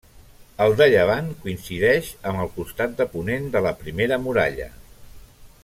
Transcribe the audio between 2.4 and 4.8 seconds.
el costat de ponent de la primera muralla.